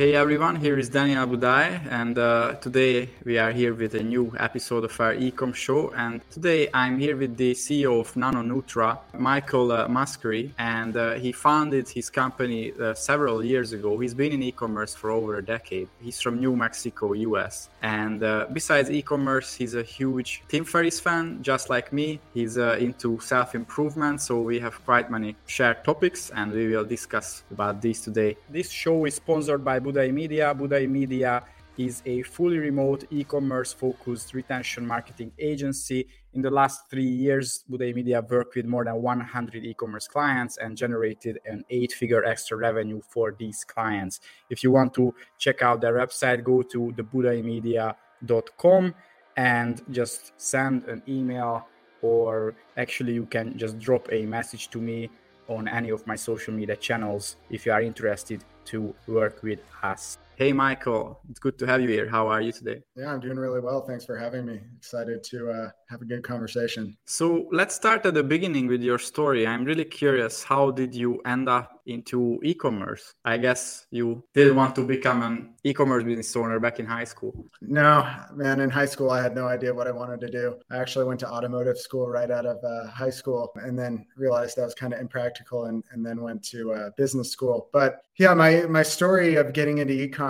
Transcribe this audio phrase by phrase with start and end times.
[0.00, 4.32] Hey everyone, here is Daniel Budai, and uh, today we are here with a new
[4.38, 5.92] episode of our Ecom show.
[5.94, 11.32] And today I'm here with the CEO of NanoNutra, Michael uh, Muscari, and uh, he
[11.32, 13.98] founded his company uh, several years ago.
[13.98, 15.88] He's been in e-commerce for over a decade.
[16.00, 21.42] He's from New Mexico, US, and uh, besides e-commerce, he's a huge Tim Ferriss fan,
[21.42, 22.20] just like me.
[22.32, 27.42] He's uh, into self-improvement, so we have quite many shared topics, and we will discuss
[27.50, 28.38] about these today.
[28.48, 30.54] This show is sponsored by Budai Media.
[30.54, 31.42] Budai Media
[31.76, 36.06] is a fully remote e-commerce focused retention marketing agency.
[36.34, 40.76] In the last three years, Budai Media worked with more than 100 e-commerce clients and
[40.76, 44.20] generated an eight-figure extra revenue for these clients.
[44.48, 48.94] If you want to check out their website, go to thebudaimedia.com
[49.36, 51.66] and just send an email
[52.02, 55.10] or actually you can just drop a message to me
[55.48, 60.18] on any of my social media channels if you are interested to work with us.
[60.40, 62.08] Hey, Michael, it's good to have you here.
[62.08, 62.80] How are you today?
[62.96, 63.82] Yeah, I'm doing really well.
[63.82, 64.58] Thanks for having me.
[64.78, 66.96] Excited to uh, have a good conversation.
[67.04, 69.46] So let's start at the beginning with your story.
[69.46, 70.42] I'm really curious.
[70.42, 73.12] How did you end up into e-commerce?
[73.22, 77.44] I guess you didn't want to become an e-commerce business owner back in high school.
[77.60, 78.60] No, man.
[78.60, 80.56] In high school, I had no idea what I wanted to do.
[80.70, 84.56] I actually went to automotive school right out of uh, high school, and then realized
[84.56, 87.68] that was kind of impractical, and, and then went to uh, business school.
[87.74, 90.29] But yeah, my my story of getting into e-commerce,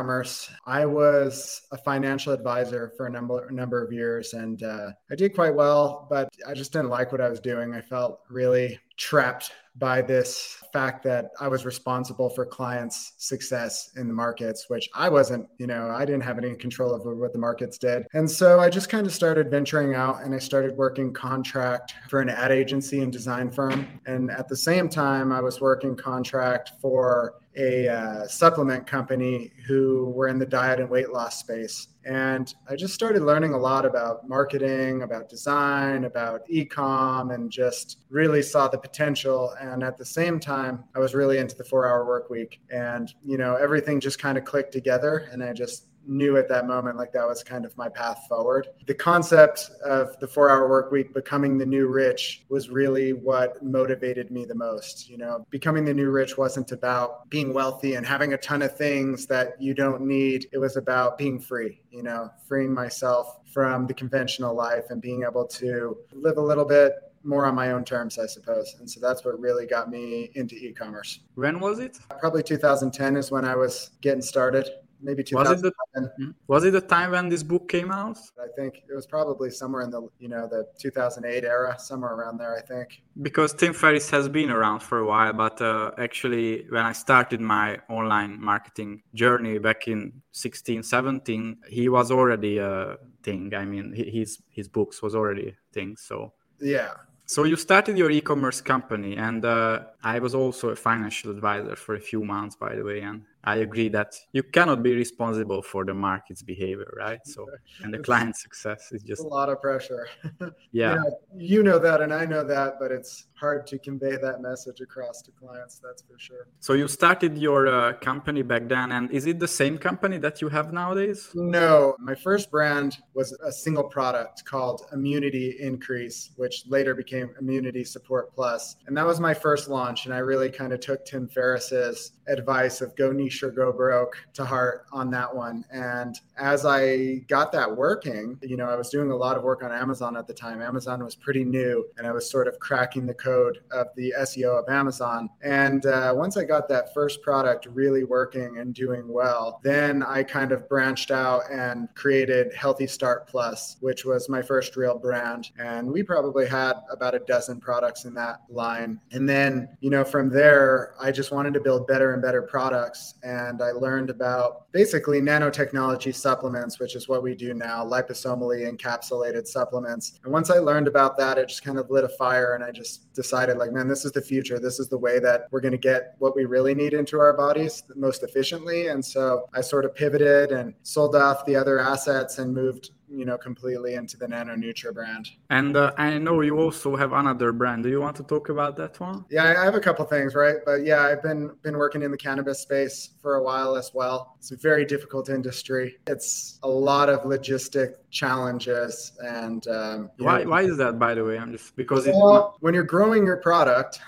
[0.66, 5.34] I was a financial advisor for a number number of years, and uh, I did
[5.34, 7.74] quite well, but I just didn't like what I was doing.
[7.74, 14.06] I felt really trapped by this fact that I was responsible for clients' success in
[14.06, 17.38] the markets, which I wasn't, you know, I didn't have any control over what the
[17.38, 18.06] markets did.
[18.12, 22.20] And so I just kind of started venturing out and I started working contract for
[22.20, 24.00] an ad agency and design firm.
[24.06, 30.12] And at the same time, I was working contract for a uh, supplement company who
[30.14, 31.88] were in the diet and weight loss space.
[32.05, 37.99] And I just started learning a lot about marketing, about design, about e-com, and just
[38.09, 39.55] really saw the potential.
[39.61, 43.37] And at the same time, I was really into the four-hour work week, and you
[43.37, 45.28] know everything just kind of clicked together.
[45.31, 48.69] And I just knew at that moment like that was kind of my path forward.
[48.87, 53.62] The concept of the four hour work week becoming the new rich was really what
[53.62, 55.09] motivated me the most.
[55.09, 58.77] You know, becoming the new rich wasn't about being wealthy and having a ton of
[58.77, 60.47] things that you don't need.
[60.53, 65.25] It was about being free, you know, freeing myself from the conventional life and being
[65.25, 68.77] able to live a little bit more on my own terms, I suppose.
[68.78, 71.21] And so that's what really got me into e commerce.
[71.34, 71.99] When was it?
[72.19, 74.71] Probably 2010 is when I was getting started
[75.03, 75.53] maybe 2000.
[75.53, 78.19] Was it, the, was it the time when this book came out?
[78.38, 82.38] I think it was probably somewhere in the you know the 2008 era, somewhere around
[82.38, 82.56] there.
[82.56, 86.84] I think because Tim Ferriss has been around for a while, but uh, actually when
[86.84, 93.53] I started my online marketing journey back in 16, 17, he was already a thing.
[93.55, 95.97] I mean, his his books was already a thing.
[95.97, 96.93] So yeah,
[97.31, 101.94] so you started your e-commerce company, and uh, I was also a financial advisor for
[101.94, 103.03] a few months, by the way.
[103.03, 107.20] And I agree that you cannot be responsible for the market's behavior, right?
[107.24, 107.46] So,
[107.82, 110.06] and the client success is just a lot of pressure.
[110.72, 110.94] Yeah.
[110.94, 114.40] you, know, you know that, and I know that, but it's hard to convey that
[114.40, 115.80] message across to clients.
[115.82, 116.46] That's for sure.
[116.60, 120.40] So, you started your uh, company back then, and is it the same company that
[120.40, 121.30] you have nowadays?
[121.34, 127.84] No, my first brand was a single product called Immunity Increase, which later became Immunity
[127.84, 128.76] Support Plus.
[128.86, 130.06] And that was my first launch.
[130.06, 134.16] And I really kind of took Tim Ferriss's advice of go niche or go broke
[134.34, 135.64] to heart on that one.
[135.70, 139.62] And as I got that working, you know, I was doing a lot of work
[139.62, 140.60] on Amazon at the time.
[140.60, 144.62] Amazon was pretty new, and I was sort of cracking the code of the SEO
[144.62, 145.30] of Amazon.
[145.42, 150.22] And uh, once I got that first product really working and doing well, then I
[150.22, 155.50] kind of branched out and created Healthy Start Plus, which was my first real brand.
[155.58, 159.00] And we probably had about a dozen products in that line.
[159.12, 163.14] And then, you know, from there, I just wanted to build better and better products.
[163.22, 169.46] And I learned about basically nanotechnology supplements, which is what we do now, liposomally encapsulated
[169.46, 170.19] supplements.
[170.25, 172.55] And once I learned about that, it just kind of lit a fire.
[172.55, 174.58] And I just decided, like, man, this is the future.
[174.58, 177.37] This is the way that we're going to get what we really need into our
[177.37, 178.88] bodies most efficiently.
[178.88, 183.24] And so I sort of pivoted and sold off the other assets and moved you
[183.24, 185.30] know completely into the NanoNutra brand.
[185.50, 187.82] And uh, I know you also have another brand.
[187.82, 189.24] Do you want to talk about that one?
[189.30, 190.56] Yeah, I have a couple things, right?
[190.64, 194.36] But yeah, I've been been working in the cannabis space for a while as well.
[194.38, 195.98] It's a very difficult industry.
[196.06, 201.24] It's a lot of logistic challenges and um, why know, why is that by the
[201.24, 202.62] way i'm just because well, it...
[202.62, 204.00] when you're growing your product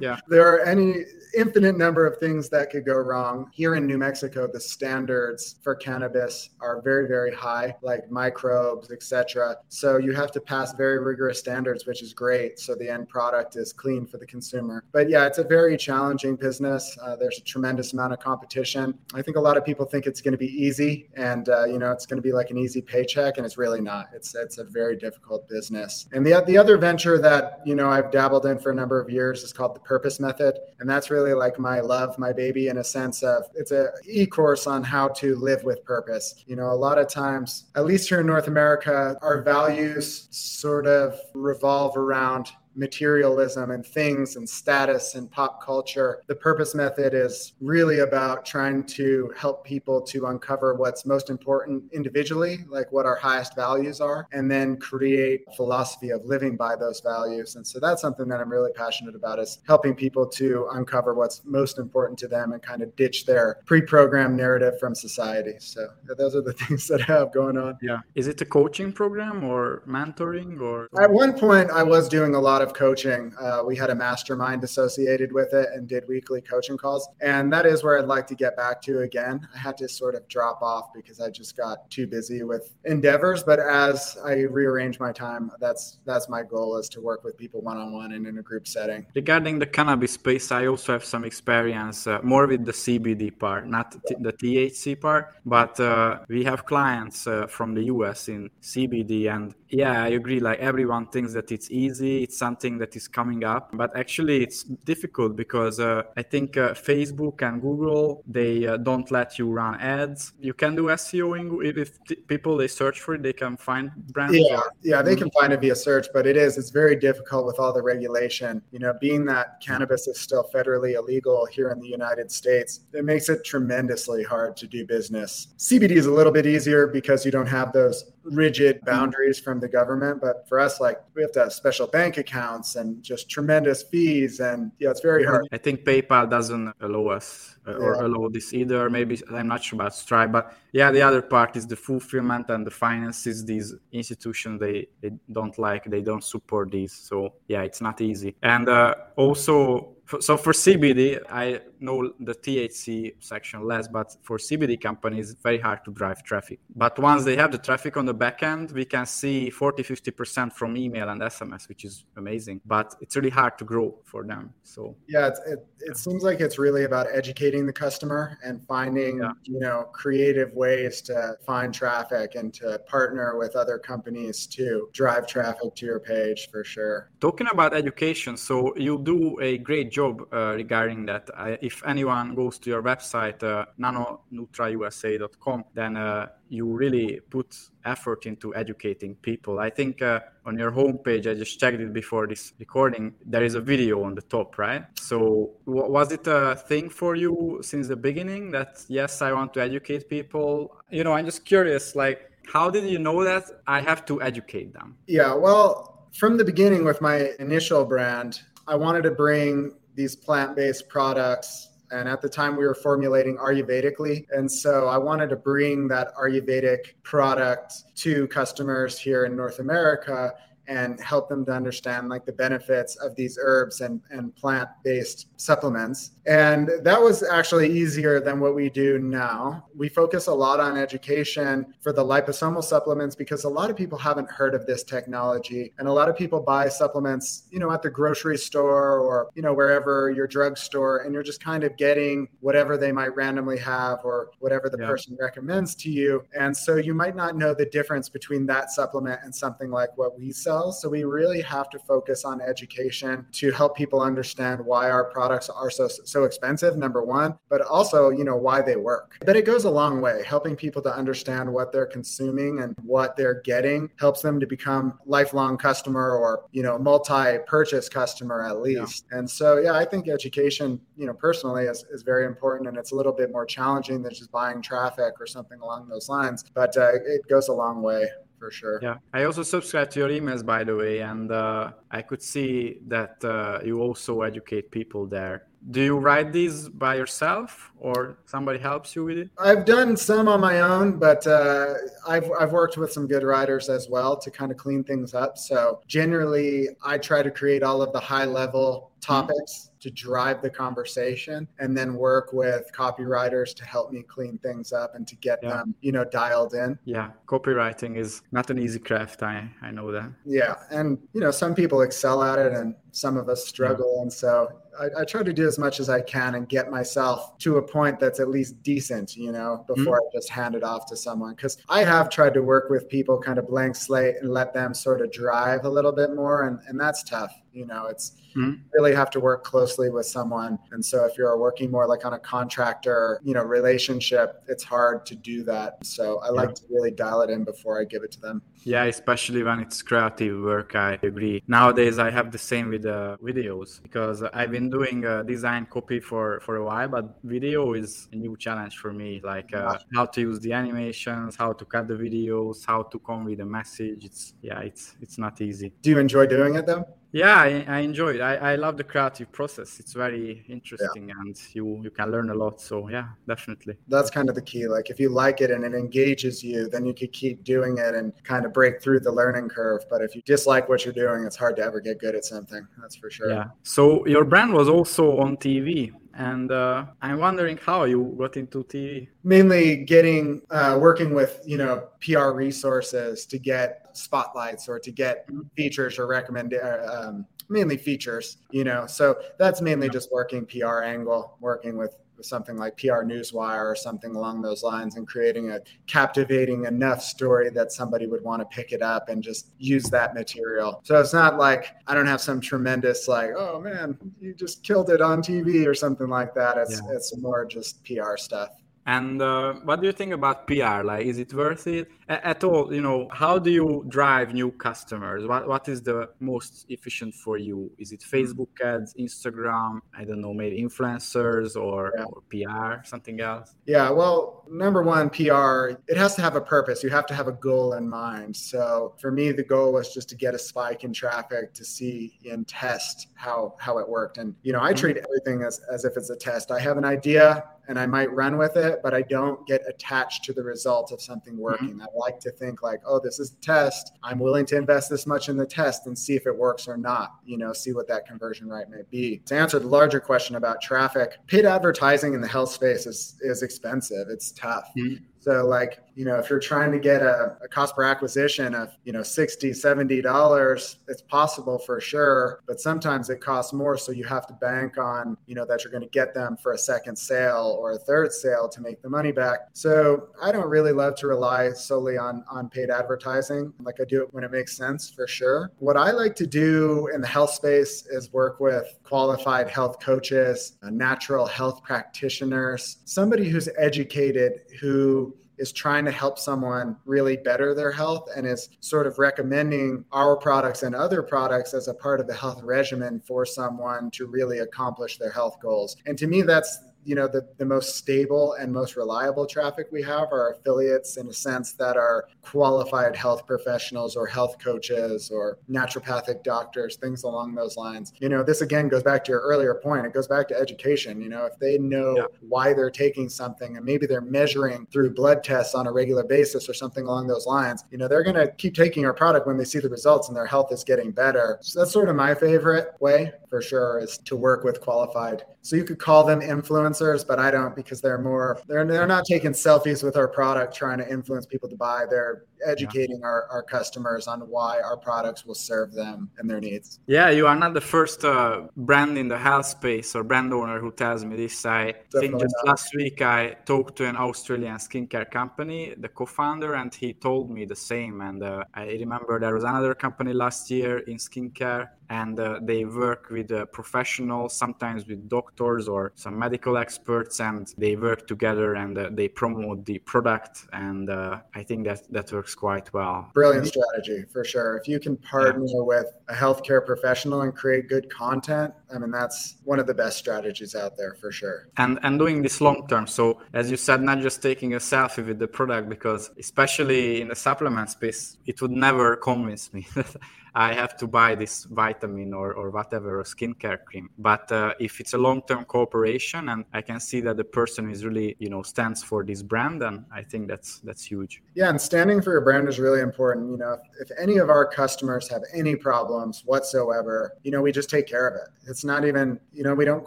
[0.00, 1.04] yeah there are any
[1.36, 3.50] infinite number of things that could go wrong.
[3.52, 9.56] Here in New Mexico, the standards for cannabis are very, very high, like microbes, etc.
[9.68, 12.58] So you have to pass very rigorous standards, which is great.
[12.58, 14.84] So the end product is clean for the consumer.
[14.92, 16.96] But yeah, it's a very challenging business.
[17.00, 18.98] Uh, there's a tremendous amount of competition.
[19.14, 21.78] I think a lot of people think it's going to be easy, and uh, you
[21.78, 24.06] know, it's going to be like an easy paycheck, and it's really not.
[24.14, 26.06] It's it's a very difficult business.
[26.12, 29.10] And the the other venture that you know I've dabbled in for a number of
[29.10, 32.78] years is called the Purpose Method, and that's really like my love, my baby, in
[32.78, 36.42] a sense of it's a e-course on how to live with purpose.
[36.46, 40.86] You know, a lot of times, at least here in North America, our values sort
[40.86, 46.22] of revolve around materialism and things and status and pop culture.
[46.26, 51.84] The purpose method is really about trying to help people to uncover what's most important
[51.92, 56.76] individually, like what our highest values are, and then create a philosophy of living by
[56.76, 57.56] those values.
[57.56, 61.42] And so that's something that I'm really passionate about is helping people to uncover what's
[61.44, 65.54] most important to them and kind of ditch their pre-programmed narrative from society.
[65.58, 67.78] So those are the things that I have going on.
[67.82, 67.98] Yeah.
[68.14, 72.40] Is it a coaching program or mentoring or at one point I was doing a
[72.40, 73.32] lot of of coaching.
[73.40, 77.08] Uh, we had a mastermind associated with it and did weekly coaching calls.
[77.20, 79.46] And that is where I'd like to get back to again.
[79.54, 83.42] I had to sort of drop off because I just got too busy with endeavors.
[83.42, 87.60] But as I rearrange my time, that's that's my goal is to work with people
[87.62, 89.06] one on one and in a group setting.
[89.14, 93.66] Regarding the cannabis space, I also have some experience uh, more with the CBD part,
[93.66, 98.50] not t- the THC part, but uh, we have clients uh, from the US in
[98.62, 100.40] CBD and yeah, I agree.
[100.40, 104.62] Like everyone thinks that it's easy, it's something that is coming up, but actually it's
[104.62, 109.80] difficult because uh, I think uh, Facebook and Google they uh, don't let you run
[109.80, 110.32] ads.
[110.40, 114.36] You can do SEOing if t- people they search for it, they can find brands.
[114.36, 117.58] Yeah, yeah, they can find it via search, but it is it's very difficult with
[117.58, 118.62] all the regulation.
[118.72, 123.04] You know, being that cannabis is still federally illegal here in the United States, it
[123.04, 125.48] makes it tremendously hard to do business.
[125.58, 129.68] CBD is a little bit easier because you don't have those rigid boundaries from the
[129.68, 130.20] government.
[130.20, 134.40] But for us, like we have to have special bank accounts and just tremendous fees.
[134.40, 135.46] And yeah, it's very hard.
[135.52, 138.88] I think PayPal doesn't allow us uh, or allow this either.
[138.90, 142.66] Maybe I'm not sure about Stripe, but yeah, the other part is the fulfillment and
[142.66, 143.44] the finances.
[143.44, 146.92] These institutions they, they don't like, they don't support these.
[146.92, 148.36] So yeah, it's not easy.
[148.42, 154.80] And uh, also so for CBD, I know the THC section less, but for CBD
[154.80, 156.60] companies, it's very hard to drive traffic.
[156.74, 160.52] But once they have the traffic on the back end, we can see 40, 50%
[160.52, 162.60] from email and SMS, which is amazing.
[162.64, 164.52] But it's really hard to grow for them.
[164.62, 169.32] So yeah, it, it seems like it's really about educating the customer and finding, yeah.
[169.42, 175.26] you know, creative ways to find traffic and to partner with other companies to drive
[175.26, 177.10] traffic to your page for sure.
[177.20, 181.24] Talking about education, so you do a great job uh, regarding that.
[181.46, 186.26] I, if anyone goes to your website, uh, nanonutrausa.com, then uh,
[186.56, 187.48] you really put
[187.84, 189.58] effort into educating people.
[189.58, 193.54] I think uh, on your homepage, I just checked it before this recording, there is
[193.54, 194.84] a video on the top, right?
[195.10, 195.18] So,
[195.66, 197.32] w- was it a thing for you
[197.70, 200.76] since the beginning that, yes, I want to educate people?
[200.90, 202.20] You know, I'm just curious, like,
[202.54, 204.88] how did you know that I have to educate them?
[205.06, 207.16] Yeah, well, from the beginning with my
[207.46, 212.74] initial brand, I wanted to bring these plant-based products and at the time we were
[212.74, 214.26] formulating ayurvedically.
[214.30, 220.32] And so i wanted to bring that ayurvedic product to customers here in north america
[220.68, 226.12] and help them to understand like the benefits of these herbs and, and plant-based supplements.
[226.26, 229.66] And that was actually easier than what we do now.
[229.76, 233.98] We focus a lot on education for the liposomal supplements because a lot of people
[233.98, 235.72] haven't heard of this technology.
[235.78, 239.42] And a lot of people buy supplements you know at the grocery store or you
[239.42, 244.00] know wherever your drugstore and you're just kind of getting whatever they might randomly have
[244.04, 244.86] or whatever the yeah.
[244.86, 246.24] person recommends to you.
[246.38, 250.18] And so you might not know the difference between that supplement and something like what
[250.18, 254.90] we sell so we really have to focus on education to help people understand why
[254.90, 259.16] our products are so so expensive, number one, but also, you know, why they work.
[259.24, 260.22] But it goes a long way.
[260.26, 264.98] Helping people to understand what they're consuming and what they're getting helps them to become
[265.06, 269.06] lifelong customer or, you know, multi-purchase customer at least.
[269.10, 269.18] Yeah.
[269.18, 272.92] And so yeah, I think education, you know, personally is, is very important and it's
[272.92, 276.44] a little bit more challenging than just buying traffic or something along those lines.
[276.54, 278.08] But uh, it goes a long way
[278.38, 278.78] for sure.
[278.82, 282.78] Yeah, I also subscribe to your emails, by the way, and uh, I could see
[282.88, 285.46] that uh, you also educate people there.
[285.70, 289.30] do you write these by yourself or somebody helps you with it?
[289.38, 291.74] I've done some on my own, but uh,
[292.06, 295.36] I've, I've worked with some good writers as well to kind of clean things up.
[295.36, 300.50] So generally, I try to create all of the high level topics to drive the
[300.50, 305.38] conversation and then work with copywriters to help me clean things up and to get
[305.40, 305.50] yeah.
[305.50, 309.92] them you know dialed in yeah copywriting is not an easy craft i i know
[309.92, 313.94] that yeah and you know some people excel at it and some of us struggle
[313.94, 314.02] yeah.
[314.02, 317.38] and so I, I, try to do as much as i can and get myself
[317.38, 320.16] to a point that's at least decent you know before mm-hmm.
[320.16, 323.20] i just hand it off to someone because i have tried to work with people
[323.20, 326.58] kind of blank slate and let them sort of drive a little bit more and,
[326.66, 328.54] and that's tough you know it's mm-hmm.
[328.74, 330.58] really have to work closely with someone.
[330.72, 335.06] And so if you're working more like on a contractor you know relationship it's hard
[335.06, 335.84] to do that.
[335.84, 336.40] So i yeah.
[336.40, 338.42] like to really dial it in before i give it to them.
[338.64, 341.42] Yeah especially when it's creative work i agree.
[341.48, 345.98] Nowadays i have the same with uh, videos because i've been doing uh, design copy
[346.00, 349.20] for for a while but video is a new challenge for me.
[349.24, 353.34] Like uh, how to use the animations how to cut the videos how to convey
[353.34, 354.04] the message.
[354.04, 355.72] It's yeah it's it's not easy.
[355.82, 356.84] Do you enjoy doing it though
[357.16, 358.20] yeah i, I enjoy it.
[358.20, 359.80] I, I love the creative process.
[359.80, 361.14] It's very interesting yeah.
[361.20, 362.60] and you you can learn a lot.
[362.60, 363.74] So yeah definitely.
[363.88, 364.66] That's kind of the key.
[364.68, 367.94] Like if you like it and it engages you then you could keep doing it
[367.94, 369.82] and kind of break through the learning curve.
[369.90, 372.66] But if you dislike what you're doing it's hard to ever get good at something
[372.80, 373.30] that's for sure.
[373.30, 373.46] Yeah.
[373.62, 378.64] So your brand was also on tv and uh, I'm wondering how you got into
[378.64, 379.08] TV.
[379.22, 385.26] Mainly getting uh, working with you know PR resources to get spotlights or to get
[385.28, 385.42] mm-hmm.
[385.56, 388.38] features or recommend uh, um, mainly features.
[388.50, 393.64] You know, so that's mainly just working PR angle, working with something like PR Newswire
[393.64, 398.40] or something along those lines and creating a captivating enough story that somebody would want
[398.40, 400.80] to pick it up and just use that material.
[400.84, 404.90] So it's not like I don't have some tremendous like, oh man, you just killed
[404.90, 406.56] it on TV or something like that.
[406.58, 406.96] It's yeah.
[406.96, 408.50] it's more just PR stuff.
[408.86, 410.84] And uh, what do you think about PR?
[410.84, 412.72] Like, is it worth it at all?
[412.72, 415.26] You know, how do you drive new customers?
[415.26, 417.72] What What is the most efficient for you?
[417.78, 419.80] Is it Facebook ads, Instagram?
[419.92, 422.04] I don't know, maybe influencers or, yeah.
[422.04, 423.56] or PR, something else?
[423.66, 423.90] Yeah.
[423.90, 425.78] Well, number one, PR.
[425.88, 426.84] It has to have a purpose.
[426.84, 428.36] You have to have a goal in mind.
[428.36, 432.20] So for me, the goal was just to get a spike in traffic to see
[432.30, 434.18] and test how how it worked.
[434.18, 434.78] And you know, I mm-hmm.
[434.78, 436.52] treat everything as as if it's a test.
[436.52, 440.24] I have an idea and I might run with it, but I don't get attached
[440.24, 441.42] to the result of something mm-hmm.
[441.42, 441.68] working.
[441.70, 441.82] Mm-hmm.
[441.82, 443.92] I like to think like, oh, this is a test.
[444.02, 446.76] I'm willing to invest this much in the test and see if it works or
[446.76, 449.18] not, you know, see what that conversion rate may be.
[449.26, 453.42] To answer the larger question about traffic, paid advertising in the health space is is
[453.42, 454.08] expensive.
[454.08, 454.70] It's tough.
[454.78, 455.04] Mm-hmm.
[455.26, 458.76] So like, you know, if you're trying to get a, a cost per acquisition of,
[458.84, 463.76] you know, 60, 70 dollars, it's possible for sure, but sometimes it costs more.
[463.76, 466.52] So you have to bank on, you know, that you're going to get them for
[466.52, 469.48] a second sale or a third sale to make the money back.
[469.52, 473.52] So I don't really love to rely solely on on paid advertising.
[473.60, 475.50] Like I do it when it makes sense for sure.
[475.58, 480.56] What I like to do in the health space is work with qualified health coaches,
[480.62, 487.72] natural health practitioners, somebody who's educated who is trying to help someone really better their
[487.72, 492.06] health and is sort of recommending our products and other products as a part of
[492.06, 495.76] the health regimen for someone to really accomplish their health goals.
[495.86, 499.82] And to me, that's you know the, the most stable and most reliable traffic we
[499.82, 505.38] have are affiliates in a sense that are qualified health professionals or health coaches or
[505.50, 507.92] naturopathic doctors things along those lines.
[507.98, 509.86] You know this again goes back to your earlier point.
[509.86, 511.00] It goes back to education.
[511.00, 512.04] You know if they know yeah.
[512.20, 516.48] why they're taking something and maybe they're measuring through blood tests on a regular basis
[516.48, 519.36] or something along those lines you know they're going to keep taking our product when
[519.36, 521.38] they see the results and their health is getting better.
[521.42, 525.54] So that's sort of my favorite way for sure is to work with qualified so
[525.54, 529.30] you could call them influencers, but I don't because they're more they're they're not taking
[529.30, 531.84] selfies with our product trying to influence people to buy.
[531.88, 533.06] They're educating yeah.
[533.06, 536.80] our, our customers on why our products will serve them and their needs.
[536.86, 540.58] Yeah, you are not the first uh, brand in the health space or brand owner
[540.58, 541.46] who tells me this.
[541.46, 542.50] I Definitely think just not.
[542.50, 547.44] last week I talked to an Australian skincare company, the co-founder, and he told me
[547.44, 548.00] the same.
[548.00, 552.64] And uh, I remember there was another company last year in skincare and uh, they
[552.64, 558.54] work with uh, professionals, sometimes with doctors or some medical experts, and they work together
[558.54, 560.46] and uh, they promote the product.
[560.52, 563.10] And uh, I think that that works quite well.
[563.14, 564.56] Brilliant strategy for sure.
[564.56, 565.60] If you can partner yeah.
[565.60, 569.98] with a healthcare professional and create good content, I mean that's one of the best
[569.98, 571.48] strategies out there for sure.
[571.56, 572.86] And and doing this long term.
[572.86, 577.08] So as you said, not just taking a selfie with the product, because especially in
[577.08, 579.66] the supplement space, it would never convince me
[580.36, 583.88] I have to buy this vitamin or, or whatever, or skincare cream.
[583.98, 587.86] But uh, if it's a long-term cooperation and I can see that the person is
[587.86, 591.22] really, you know, stands for this brand, and I think that's that's huge.
[591.34, 593.30] Yeah, and standing for your brand is really important.
[593.30, 597.50] You know, if, if any of our customers have any problems whatsoever, you know, we
[597.50, 598.28] just take care of it.
[598.46, 599.86] It's not even, you know, we don't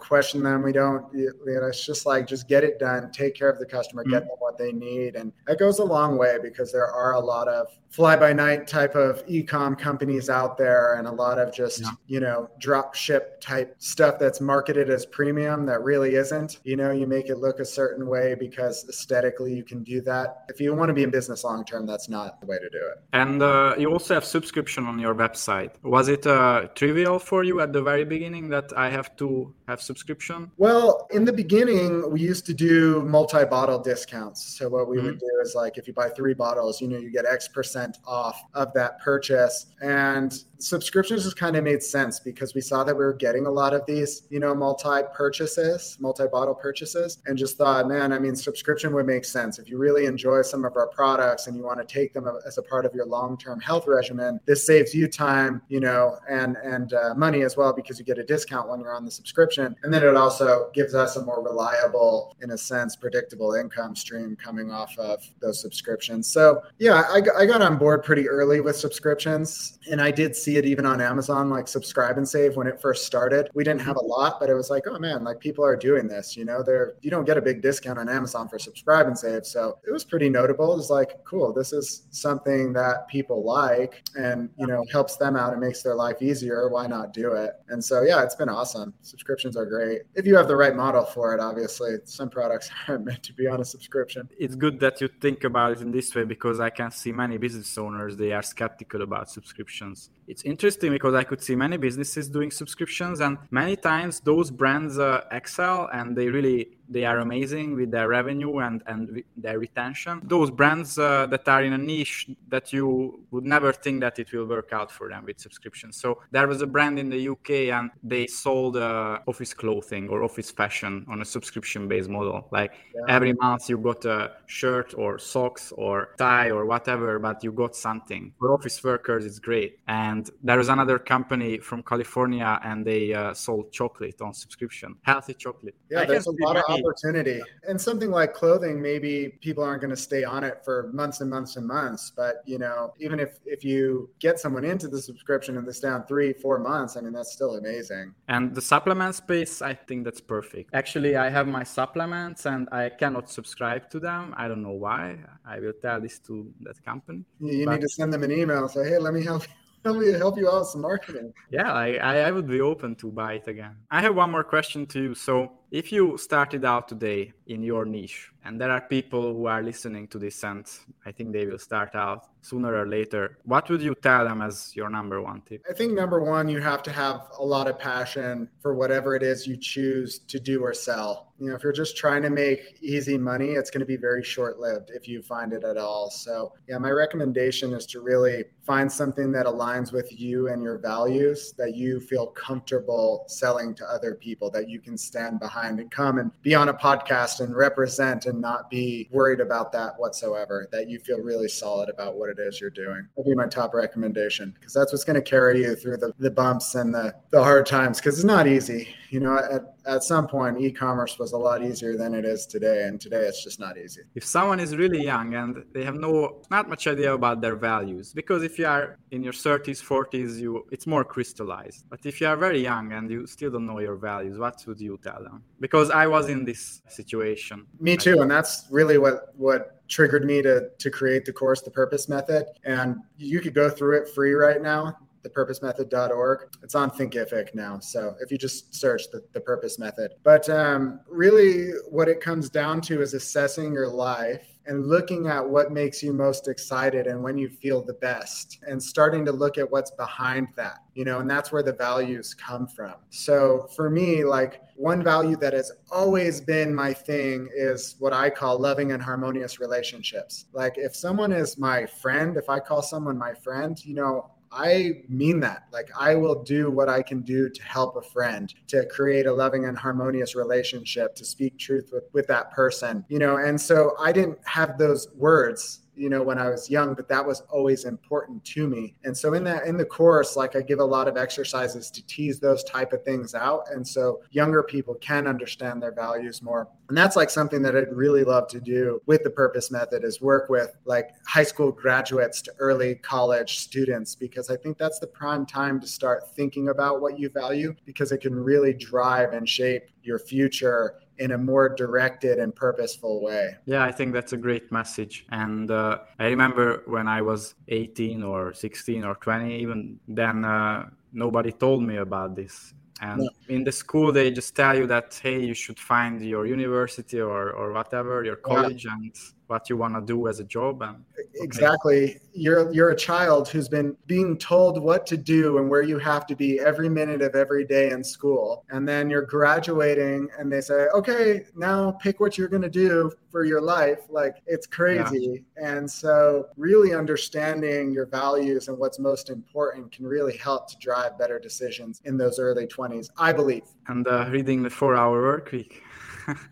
[0.00, 0.64] question them.
[0.64, 3.66] We don't, you know, it's just like just get it done, take care of the
[3.66, 4.14] customer, mm-hmm.
[4.14, 7.20] get them what they need, and that goes a long way because there are a
[7.20, 11.52] lot of fly by night type of e-com companies out there and a lot of
[11.52, 11.90] just yeah.
[12.06, 16.92] you know drop ship type stuff that's marketed as premium that really isn't you know
[16.92, 20.44] you make it look a certain way because aesthetically you can do that.
[20.48, 22.78] If you want to be in business long term that's not the way to do
[22.78, 23.02] it.
[23.12, 25.72] And uh, you also have subscription on your website.
[25.82, 29.82] Was it uh, trivial for you at the very beginning that i have to have
[29.82, 30.50] subscription?
[30.58, 34.58] Well in the beginning we used to do multi-bottle discounts.
[34.58, 35.06] So what we mm-hmm.
[35.06, 37.79] would do is like if you buy three bottles you know you get x percent
[37.79, 39.66] percent off of that purchase.
[39.80, 43.50] And subscriptions just kind of made sense because we saw that we were getting a
[43.50, 48.18] lot of these, you know, multi purchases, multi bottle purchases, and just thought, man, I
[48.18, 49.58] mean, subscription would make sense.
[49.58, 52.58] If you really enjoy some of our products and you want to take them as
[52.58, 56.56] a part of your long term health regimen, this saves you time, you know, and,
[56.58, 59.74] and uh, money as well because you get a discount when you're on the subscription.
[59.82, 64.36] And then it also gives us a more reliable, in a sense, predictable income stream
[64.36, 66.26] coming off of those subscriptions.
[66.28, 70.49] So, yeah, I, I got on board pretty early with subscriptions and I did see
[70.50, 73.48] see it even on Amazon, like subscribe and save when it first started.
[73.54, 76.08] We didn't have a lot, but it was like, oh man, like people are doing
[76.08, 76.36] this.
[76.36, 79.46] You know, they're you don't get a big discount on Amazon for subscribe and save.
[79.46, 80.78] So it was pretty notable.
[80.78, 85.52] It's like, cool, this is something that people like and you know helps them out
[85.52, 86.68] and makes their life easier.
[86.68, 87.52] Why not do it?
[87.68, 88.94] And so yeah, it's been awesome.
[89.02, 90.02] Subscriptions are great.
[90.14, 91.96] If you have the right model for it, obviously.
[92.04, 94.28] Some products aren't meant to be on a subscription.
[94.38, 97.38] It's good that you think about it in this way because I can see many
[97.38, 102.28] business owners they are skeptical about subscriptions it's interesting because I could see many businesses
[102.28, 106.60] doing subscriptions, and many times those brands uh, excel and they really
[106.90, 110.20] they are amazing with their revenue and and their retention.
[110.24, 114.32] Those brands uh, that are in a niche that you would never think that it
[114.32, 115.96] will work out for them with subscriptions.
[115.96, 120.22] So there was a brand in the UK and they sold uh, office clothing or
[120.22, 122.48] office fashion on a subscription-based model.
[122.50, 123.14] Like yeah.
[123.16, 127.76] every month you got a shirt or socks or tie or whatever, but you got
[127.76, 128.32] something.
[128.38, 129.78] For office workers, it's great.
[129.86, 135.34] And there was another company from California and they uh, sold chocolate on subscription, healthy
[135.34, 135.74] chocolate.
[135.90, 137.40] Yeah, I there's a lot of opportunity.
[137.68, 141.30] And something like clothing, maybe people aren't going to stay on it for months and
[141.30, 142.12] months and months.
[142.14, 146.06] But you know, even if if you get someone into the subscription and this down
[146.06, 148.14] three, four months, I mean, that's still amazing.
[148.28, 150.70] And the supplement space, I think that's perfect.
[150.74, 154.34] Actually, I have my supplements and I cannot subscribe to them.
[154.36, 155.18] I don't know why.
[155.44, 157.24] I will tell this to that company.
[157.40, 157.72] You but...
[157.72, 158.68] need to send them an email.
[158.68, 161.32] Say, hey, let me help you help me help you out with some marketing.
[161.50, 163.76] Yeah, I, I would be open to buy it again.
[163.90, 165.14] I have one more question to you.
[165.14, 169.62] So if you started out today in your niche, and there are people who are
[169.62, 170.66] listening to this, and
[171.04, 174.74] I think they will start out sooner or later, what would you tell them as
[174.74, 175.62] your number one tip?
[175.68, 179.22] I think number one, you have to have a lot of passion for whatever it
[179.22, 181.32] is you choose to do or sell.
[181.38, 184.22] You know, if you're just trying to make easy money, it's going to be very
[184.22, 186.10] short lived if you find it at all.
[186.10, 190.78] So, yeah, my recommendation is to really find something that aligns with you and your
[190.78, 195.80] values that you feel comfortable selling to other people, that you can stand behind behind
[195.80, 199.98] and come and be on a podcast and represent and not be worried about that
[199.98, 203.06] whatsoever, that you feel really solid about what it is you're doing.
[203.16, 206.30] That'd be my top recommendation because that's what's going to carry you through the, the
[206.30, 208.88] bumps and the, the hard times because it's not easy.
[209.10, 212.46] You know, at, at some point, e commerce was a lot easier than it is
[212.46, 212.84] today.
[212.84, 214.02] And today it's just not easy.
[214.14, 218.12] If someone is really young and they have no, not much idea about their values,
[218.12, 221.86] because if you are in your 30s, 40s, you it's more crystallized.
[221.90, 224.80] But if you are very young and you still don't know your values, what would
[224.80, 225.42] you tell them?
[225.60, 227.66] because I was in this situation.
[227.78, 231.70] Me too, and that's really what what triggered me to to create the course, the
[231.70, 232.46] Purpose Method.
[232.64, 236.48] And you could go through it free right now thepurposemethod.org.
[236.62, 237.78] It's on Thinkific now.
[237.78, 240.12] So if you just search the, the purpose method.
[240.22, 245.46] But um, really, what it comes down to is assessing your life and looking at
[245.46, 249.58] what makes you most excited and when you feel the best and starting to look
[249.58, 253.88] at what's behind that you know and that's where the values come from so for
[253.90, 258.92] me like one value that has always been my thing is what i call loving
[258.92, 263.84] and harmonious relationships like if someone is my friend if i call someone my friend
[263.84, 265.64] you know I mean that.
[265.72, 269.32] Like, I will do what I can do to help a friend, to create a
[269.32, 273.36] loving and harmonious relationship, to speak truth with, with that person, you know.
[273.36, 277.24] And so I didn't have those words you know, when I was young, but that
[277.24, 278.94] was always important to me.
[279.04, 282.06] And so in that in the course, like I give a lot of exercises to
[282.06, 283.64] tease those type of things out.
[283.70, 286.68] And so younger people can understand their values more.
[286.88, 290.22] And that's like something that I'd really love to do with the purpose method is
[290.22, 295.06] work with like high school graduates to early college students because I think that's the
[295.06, 299.46] prime time to start thinking about what you value because it can really drive and
[299.46, 303.54] shape your future in a more directed and purposeful way.
[303.66, 305.26] Yeah, I think that's a great message.
[305.30, 310.88] And uh, I remember when I was 18 or 16 or 20, even then, uh,
[311.12, 312.72] nobody told me about this.
[313.02, 313.28] And no.
[313.48, 317.50] in the school, they just tell you that, hey, you should find your university or,
[317.52, 318.92] or whatever, your college, yeah.
[318.92, 319.14] and
[319.50, 321.28] what you want to do as a job and okay.
[321.34, 322.20] exactly.
[322.32, 326.24] You're you're a child who's been being told what to do and where you have
[326.28, 328.64] to be every minute of every day in school.
[328.70, 333.12] And then you're graduating and they say okay now pick what you're going to do
[333.30, 334.00] for your life.
[334.08, 335.44] Like it's crazy.
[335.58, 335.76] Yeah.
[335.76, 341.18] and so really understanding your values and what's most important can really help to drive
[341.18, 343.64] better decisions in those early 20s i believe.
[343.88, 345.82] And uh, reading the four hour work week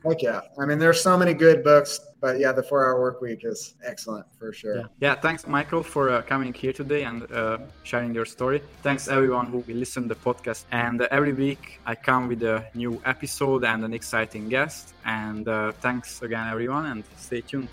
[0.05, 0.41] Heck yeah.
[0.59, 3.75] I mean, there's so many good books, but yeah, the four hour work week is
[3.85, 4.77] excellent for sure.
[4.77, 8.63] Yeah, yeah thanks, Michael, for uh, coming here today and uh, sharing your story.
[8.83, 10.65] Thanks, everyone who listened to the podcast.
[10.73, 14.95] And uh, every week I come with a new episode and an exciting guest.
[15.05, 17.69] And uh, thanks again, everyone, and stay tuned.